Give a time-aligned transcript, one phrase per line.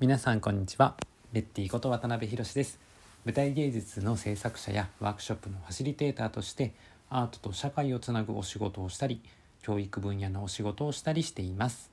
[0.00, 0.96] 皆さんこんにちは。
[1.34, 2.78] レッティこと渡辺博です。
[3.26, 6.72] 舞台芸術の制作者やワークショップのファシリテーターとして
[7.10, 9.20] アートと社会をつなぐお仕事をしたり
[9.60, 11.90] 教育分野のお仕事をしたりしています。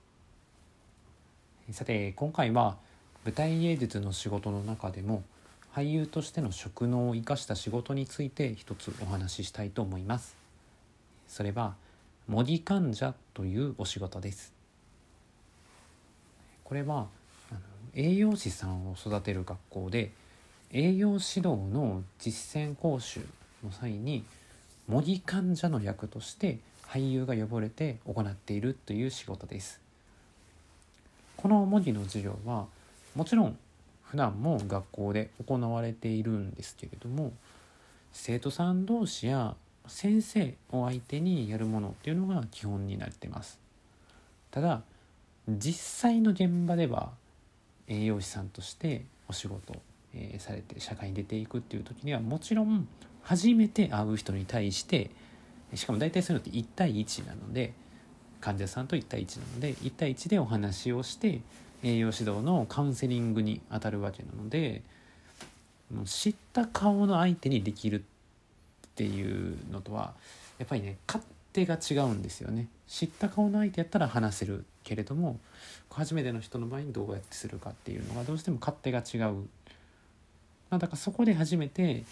[1.72, 2.78] さて今回は
[3.26, 5.22] 舞台芸術の仕事の中でも
[5.76, 10.38] 俳優としての職能を生かした仕事について一つお話ししたいと思います。
[11.28, 11.76] それは
[12.26, 14.54] 模擬患者というお仕事です。
[16.64, 17.08] これは
[18.00, 20.12] 栄養士さんを育てる学校で
[20.72, 23.22] 栄養指導の実践講習
[23.66, 24.24] の際に
[24.88, 29.82] 模擬患者の役として俳優が呼ばれて行っているという仕事です。
[31.38, 32.68] この模擬の授業は
[33.16, 33.58] もちろん
[34.04, 37.34] 普段も学校で行われているんですけれども
[38.14, 39.56] 生徒さん同士や
[39.88, 43.60] 先生を相手にやるものっていうのが基本になってます。
[44.52, 44.84] ただ
[45.50, 47.12] 実際の現場では
[47.88, 49.76] 栄養士さんとしてお仕事、
[50.14, 52.88] えー、されて社会に出ていくっていう時にはもちろん
[53.24, 55.12] 初めて会う人に対して
[55.74, 57.74] しかも大体そういうのって1対1なので
[58.40, 61.42] 患者さんと1対1なので1対1でお話をして
[61.84, 64.82] 栄養指導のカウンセリングに当たるわけなので
[66.06, 70.14] 知った顔の相手にできるっていうのとは
[70.58, 71.24] やっぱりね勝
[71.58, 75.40] 手が違うんですよね知った顔の相手やったら話せるけれども
[75.90, 79.34] 初めての人の場合にどうやってするかっていうのがどうしても勝手が違う、
[80.70, 82.04] まあ、だからそこで初めて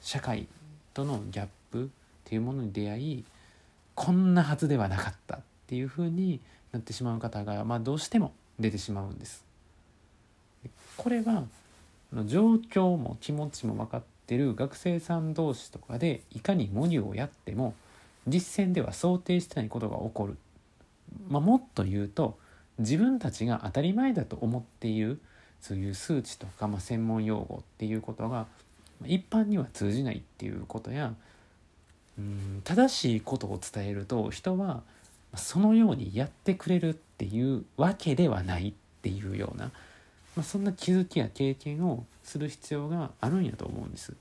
[0.00, 0.46] 社会
[0.94, 1.88] とのギャップっ
[2.24, 3.24] ていうものに出会い
[3.94, 6.40] こんなはずではなかったっていうふうに
[6.72, 9.44] なってしまう方が、まあ、どうしても出てしまうんです。
[10.96, 11.44] これは
[12.24, 17.74] 状況も気持ちも分かってる学生さん同士とかでいかに模擬をやっても
[18.26, 20.36] 実践では想定してないことが起こる、
[21.28, 22.38] まあ、もっと言うと
[22.78, 25.20] 自分たちが当たり前だと思っている
[25.60, 28.46] そういう数値とか、まあ、専門用語っていうことが
[29.04, 31.14] 一般には通じないっていうことや
[32.18, 34.82] うん正しいことを伝えると人は
[35.34, 38.72] そのようにやってくれるっていうわけではないっ
[39.02, 39.66] ていうような、
[40.36, 44.14] まあ、そんな気づきや経験をする必要があるんやと思うんです。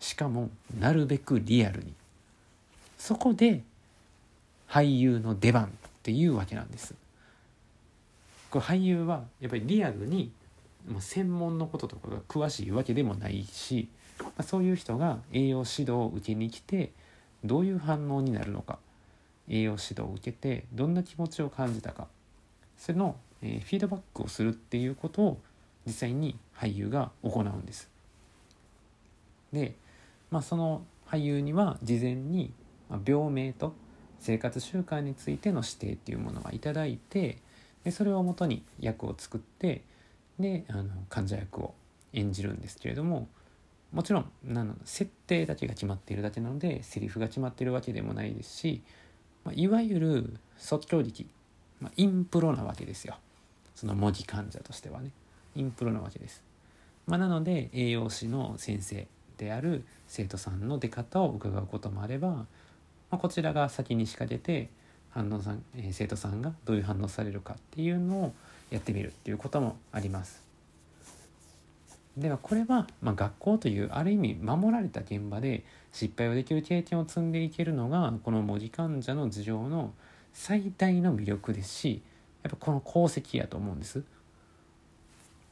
[0.00, 1.92] しかもなるべくリアルに
[3.04, 3.60] そこで
[4.66, 5.68] 俳優の出番っ
[6.02, 6.94] ていうわけなんです
[8.50, 10.32] これ俳優はやっぱりリアルに
[11.00, 16.92] 専門のこととかが詳しいわけでもないし、まあ、そういう人が栄養指導を受けに来て
[17.44, 18.78] どういう反応になるのか
[19.50, 22.08] 栄養指導を受けてどんな気持ちを感じたか
[22.78, 25.40] それの、え、フィードバックをするっていうことを
[25.84, 27.90] 実際に俳優が行うんです。
[29.52, 29.74] で、
[30.30, 32.50] まあ、その俳優には事前に
[33.06, 33.74] 病名と
[34.20, 37.38] 生活習慣についての指定っていうものが頂いて
[37.84, 39.82] でそれをもとに役を作って
[40.38, 41.74] であの患者役を
[42.12, 43.28] 演じるんですけれども
[43.92, 48.82] もちろんなの設定だけが決まっているだけなのでセリフが決まっているわけでもないですし、
[49.44, 51.28] まあ、いわゆる即興劇、
[51.80, 53.16] まあ、インプロなわけですよ
[53.74, 55.10] その模擬患者としてはね
[55.54, 56.42] インプロなわけです。
[57.06, 59.06] まあ、なので栄養士の先生
[59.36, 62.46] である生徒さんの出方を伺うこともあれば
[63.14, 64.70] まあ、こちらが先に仕掛けて
[65.10, 68.34] 反応さん、えー、生徒さんがどういう反応されるかっていうのを
[68.70, 70.42] やってみるっていうこともあります。
[72.16, 79.92] ではこれは、まあ、学校というある意味守られた現場で失敗をできる経験を積んでいけるのがこの模擬患者の頭上の
[80.32, 82.02] 最大の魅力ですし
[82.42, 84.02] やっぱこの功績やと思うんです。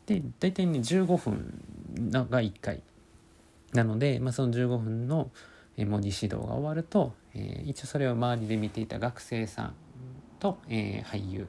[0.06, 1.62] で大体ね15分
[2.28, 2.82] が1回
[3.72, 5.30] なので、まあ、その15分の
[5.78, 9.74] 文字指導が終わると、えー、一応それを周りで見ていた学生さん
[10.38, 11.46] と、えー、俳優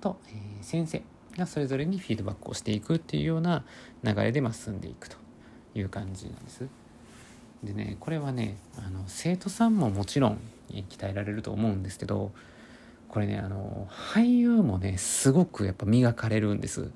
[0.00, 1.02] と、えー、先生
[1.36, 3.64] がそれぞれにフィードバックをしていくっていうような
[4.02, 5.16] 流れでま進んでいくと
[5.74, 6.66] いう感じなんです。
[7.62, 12.32] でねこれはねあの生徒さんももちろん鍛えられると思うんですけど
[13.08, 16.90] これねあの俳優もねすごくやっぱ磨かれるんです。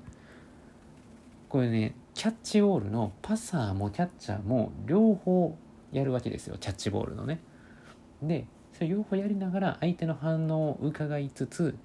[1.49, 5.55] これねキャッチボールのパサーもキャッチャーも両方
[5.91, 7.39] やるわけですよキャッチボールのね。
[8.21, 11.77] でそれ両方やりながら相手の反応を伺いつつ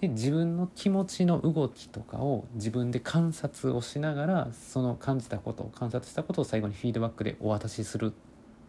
[0.00, 8.12] で自分の気持ちの動きとかを自分で観察をしながらその感じたことを観察したことを最後にフィードバックでお渡しするっ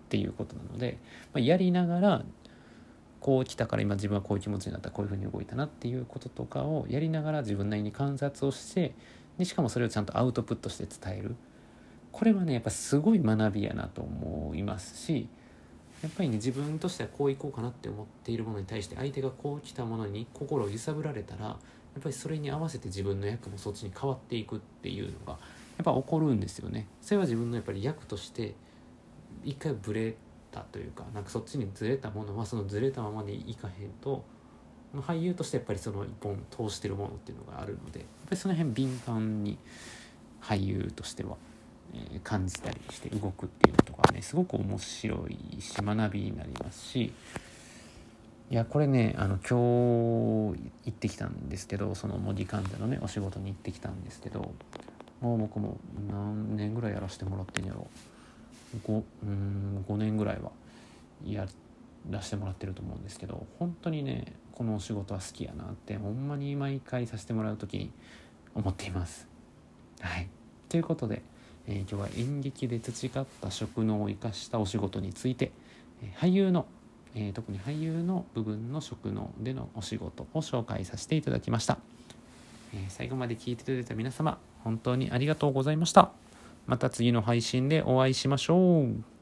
[0.09, 0.99] ていうことなので、
[1.33, 2.23] まあ、やりながら
[3.19, 8.93] こう来たから今自分はこういう気持ちになったこういうふうに動いたなっていうこととかをやりながら自分なりに観察をして
[9.39, 11.35] でしかもそれをちゃんとアウトプットして伝える
[12.13, 15.27] これはねやっぱすごい学びやなと思いますし
[16.01, 21.57] やっぱりね自分としてはこういこうかなって思っているものに対して相手がこう来たものに心を揺さぶられたらや
[21.99, 25.37] っぱりそれに合わせて自分の役もそっちに変わっていくっていうのがや
[25.81, 26.87] っぱ起こるんですよね。
[27.01, 28.53] それは自分のやっぱり役として
[29.43, 30.15] 一回ブレ
[30.51, 34.23] たというかなんかそっちにずれたものはそのずれたままでいかへんと
[34.95, 39.57] 俳優としてやっぱりその一本通してるものっていうのがあるのでやっぱりその辺敏感に
[40.41, 41.37] 俳優としては、
[42.23, 47.13] 感じたりして動くっていうことがねすごく面白いし学びになりますし
[48.49, 54.53] いやこれねあの今日行ってきたんですけどその模擬患者のねお仕事に行ってきたんですけど
[55.21, 55.77] もう僕も
[56.09, 57.87] 何年ぐらいやらせてもらってんやろ
[58.85, 60.51] 5, うん5年ぐらいは
[61.25, 61.47] や
[62.09, 67.91] らせてもらってると思うんですけど本当にねこのお仕事は好きやなってほんまに毎回させてもらう時に
[68.53, 69.27] 思っています。
[69.99, 70.27] はい
[70.73, 71.21] ということで、
[71.67, 75.51] えー、今日は演劇で培った職能を生かしたお仕事について、
[76.01, 76.65] え、俳優の、
[77.15, 81.77] えー、特に俳優の部分の職能でのお仕事を紹介させていただきました。
[82.75, 86.11] え最後まで聞いていただいた皆様本当にありがとうございました。
[86.65, 89.12] また次の配信でお会いしましょう。